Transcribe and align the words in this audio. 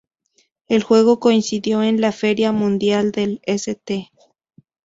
El 0.67 0.81
juego 0.81 1.19
coincidió 1.19 1.77
con 1.77 2.01
la 2.01 2.11
Feria 2.11 2.51
Mundial 2.51 3.11
de 3.11 3.39
St. 3.43 4.11